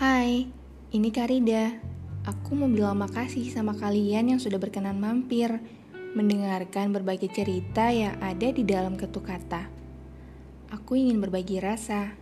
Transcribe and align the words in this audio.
Hai, 0.00 0.48
ini 0.96 1.12
Karida. 1.12 1.76
Aku 2.24 2.56
mau 2.56 2.72
bilang 2.72 2.96
makasih 2.96 3.44
sama 3.52 3.76
kalian 3.76 4.32
yang 4.32 4.40
sudah 4.40 4.56
berkenan 4.56 4.96
mampir 4.96 5.60
mendengarkan 6.16 6.88
berbagai 6.88 7.28
cerita 7.28 7.92
yang 7.92 8.16
ada 8.16 8.48
di 8.48 8.64
dalam 8.64 8.96
ketuk 8.96 9.28
kata. 9.28 9.68
Aku 10.72 10.96
ingin 10.96 11.20
berbagi 11.20 11.60
rasa, 11.60 12.16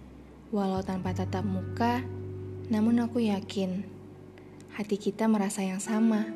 walau 0.50 0.82
tanpa 0.82 1.14
tatap 1.14 1.46
muka, 1.46 2.02
namun 2.66 2.98
aku 2.98 3.22
yakin 3.22 3.86
hati 4.74 4.98
kita 4.98 5.30
merasa 5.30 5.62
yang 5.62 5.78
sama. 5.78 6.34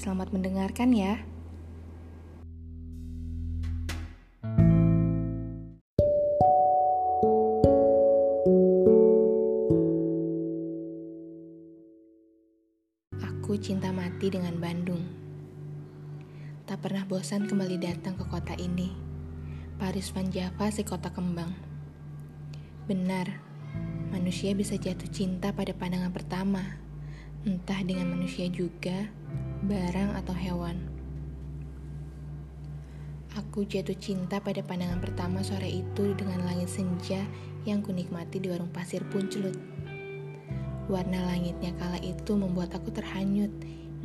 Selamat 0.00 0.32
mendengarkan 0.32 0.96
ya. 0.96 1.20
Aku 13.46 13.62
cinta 13.62 13.94
mati 13.94 14.26
dengan 14.26 14.58
Bandung. 14.58 15.06
Tak 16.66 16.82
pernah 16.82 17.06
bosan 17.06 17.46
kembali 17.46 17.78
datang 17.78 18.18
ke 18.18 18.26
kota 18.26 18.58
ini. 18.58 18.90
Paris 19.78 20.10
Van 20.10 20.26
Java 20.34 20.66
si 20.66 20.82
kota 20.82 21.14
kembang. 21.14 21.54
Benar, 22.90 23.38
manusia 24.10 24.50
bisa 24.50 24.74
jatuh 24.74 25.06
cinta 25.14 25.54
pada 25.54 25.70
pandangan 25.78 26.10
pertama. 26.10 26.74
Entah 27.46 27.86
dengan 27.86 28.18
manusia 28.18 28.50
juga, 28.50 29.06
barang 29.62 30.18
atau 30.18 30.34
hewan. 30.34 30.82
Aku 33.38 33.62
jatuh 33.62 33.94
cinta 33.94 34.42
pada 34.42 34.66
pandangan 34.66 34.98
pertama 34.98 35.46
sore 35.46 35.70
itu 35.70 36.18
dengan 36.18 36.42
langit 36.50 36.66
senja 36.66 37.22
yang 37.62 37.78
kunikmati 37.78 38.42
di 38.42 38.50
warung 38.50 38.74
pasir 38.74 39.06
puncelut. 39.06 39.75
Warna 40.86 41.18
langitnya 41.26 41.74
kala 41.82 41.98
itu 41.98 42.38
membuat 42.38 42.70
aku 42.78 42.94
terhanyut 42.94 43.50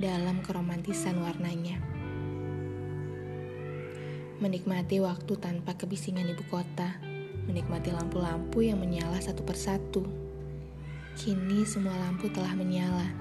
dalam 0.02 0.42
keromantisan 0.42 1.22
warnanya. 1.22 1.78
Menikmati 4.42 4.98
waktu 4.98 5.38
tanpa 5.38 5.78
kebisingan 5.78 6.26
ibu 6.34 6.42
kota, 6.50 6.98
menikmati 7.46 7.94
lampu-lampu 7.94 8.66
yang 8.66 8.82
menyala 8.82 9.22
satu 9.22 9.46
persatu. 9.46 10.02
Kini 11.14 11.62
semua 11.70 11.94
lampu 12.02 12.34
telah 12.34 12.58
menyala. 12.58 13.14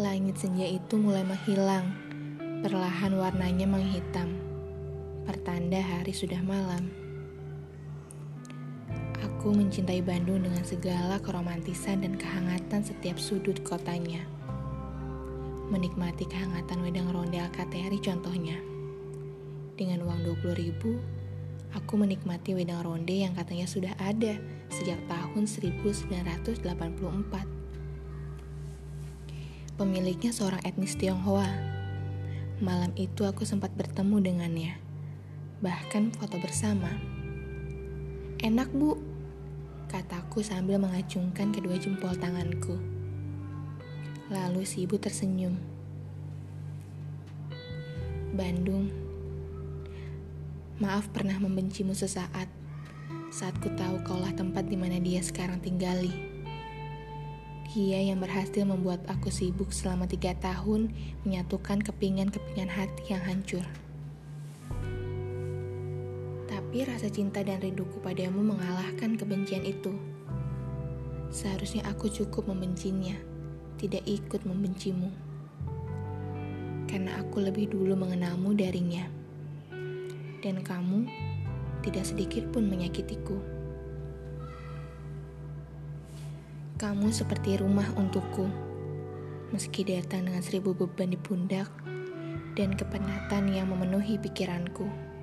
Langit 0.00 0.40
senja 0.40 0.64
itu 0.64 0.96
mulai 0.96 1.20
menghilang, 1.20 1.92
perlahan 2.64 3.12
warnanya 3.12 3.68
menghitam. 3.68 4.40
Pertanda 5.28 5.84
hari 5.84 6.16
sudah 6.16 6.40
malam. 6.40 7.05
Aku 9.46 9.54
mencintai 9.54 10.02
Bandung 10.02 10.42
dengan 10.42 10.66
segala 10.66 11.22
keromantisan 11.22 12.02
dan 12.02 12.18
kehangatan 12.18 12.82
setiap 12.82 13.14
sudut 13.14 13.54
kotanya. 13.62 14.26
Menikmati 15.70 16.26
kehangatan 16.26 16.82
wedang 16.82 17.06
ronde 17.14 17.38
Alkateri 17.38 17.94
contohnya. 18.02 18.58
Dengan 19.78 20.02
uang 20.02 20.42
20 20.42 20.50
ribu, 20.50 20.98
aku 21.78 21.94
menikmati 21.94 22.58
wedang 22.58 22.82
ronde 22.82 23.14
yang 23.14 23.38
katanya 23.38 23.70
sudah 23.70 23.94
ada 24.02 24.34
sejak 24.66 24.98
tahun 25.06 25.46
1984. 25.46 26.66
Pemiliknya 29.78 30.34
seorang 30.34 30.58
etnis 30.66 30.98
Tionghoa. 30.98 31.46
Malam 32.58 32.90
itu 32.98 33.22
aku 33.22 33.46
sempat 33.46 33.70
bertemu 33.78 34.26
dengannya. 34.26 34.74
Bahkan 35.62 36.18
foto 36.18 36.34
bersama. 36.42 36.90
Enak 38.42 38.74
bu, 38.74 39.05
kataku 39.96 40.44
sambil 40.44 40.76
mengacungkan 40.76 41.56
kedua 41.56 41.80
jempol 41.80 42.12
tanganku. 42.20 42.76
Lalu 44.28 44.60
si 44.68 44.84
ibu 44.84 45.00
tersenyum. 45.00 45.56
Bandung, 48.36 48.92
maaf 50.76 51.08
pernah 51.16 51.40
membencimu 51.40 51.96
sesaat 51.96 52.52
saat 53.32 53.56
ku 53.64 53.72
tahu 53.72 54.04
kaulah 54.04 54.36
tempat 54.36 54.68
di 54.68 54.76
mana 54.76 55.00
dia 55.00 55.24
sekarang 55.24 55.64
tinggali. 55.64 56.12
Dia 57.72 58.04
yang 58.04 58.20
berhasil 58.20 58.68
membuat 58.68 59.00
aku 59.08 59.32
sibuk 59.32 59.72
selama 59.72 60.04
tiga 60.04 60.36
tahun 60.36 60.92
menyatukan 61.24 61.80
kepingan-kepingan 61.80 62.68
hati 62.68 63.16
yang 63.16 63.24
hancur. 63.24 63.64
Tapi 66.76 66.92
rasa 66.92 67.08
cinta 67.08 67.40
dan 67.40 67.56
rinduku 67.56 68.04
padamu 68.04 68.52
mengalahkan 68.52 69.16
kebencian 69.16 69.64
itu. 69.64 69.96
Seharusnya 71.32 71.80
aku 71.88 72.12
cukup 72.12 72.52
membencinya, 72.52 73.16
tidak 73.80 74.04
ikut 74.04 74.44
membencimu. 74.44 75.08
Karena 76.84 77.16
aku 77.16 77.40
lebih 77.40 77.72
dulu 77.72 77.96
mengenalmu 77.96 78.52
darinya. 78.52 79.08
Dan 80.44 80.60
kamu 80.60 81.08
tidak 81.80 82.04
sedikit 82.04 82.44
pun 82.52 82.68
menyakitiku. 82.68 83.40
Kamu 86.76 87.08
seperti 87.08 87.56
rumah 87.56 87.88
untukku, 87.96 88.52
meski 89.48 89.80
datang 89.80 90.28
dengan 90.28 90.44
seribu 90.44 90.76
beban 90.76 91.08
di 91.08 91.16
pundak 91.16 91.72
dan 92.52 92.76
kepenatan 92.76 93.48
yang 93.48 93.72
memenuhi 93.72 94.20
pikiranku. 94.20 95.15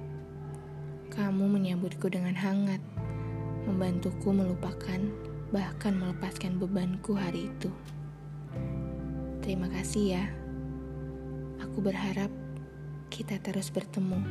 Kamu 1.13 1.46
menyambutku 1.46 2.09
dengan 2.09 2.34
hangat, 2.34 2.81
membantuku 3.69 4.34
melupakan, 4.34 4.97
bahkan 5.53 5.94
melepaskan 5.94 6.57
bebanku 6.57 7.13
hari 7.13 7.53
itu. 7.53 7.69
Terima 9.46 9.69
kasih 9.69 10.18
ya. 10.18 10.25
Aku 11.62 11.85
berharap 11.85 12.34
kita 13.13 13.38
terus 13.46 13.69
bertemu 13.69 14.25